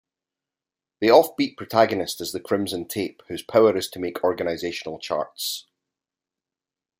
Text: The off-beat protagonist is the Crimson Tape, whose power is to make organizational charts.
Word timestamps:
The 0.99 1.11
off-beat 1.11 1.57
protagonist 1.57 2.21
is 2.21 2.31
the 2.31 2.39
Crimson 2.39 2.87
Tape, 2.87 3.21
whose 3.27 3.43
power 3.43 3.77
is 3.77 3.87
to 3.89 3.99
make 3.99 4.23
organizational 4.23 4.97
charts. 4.97 5.67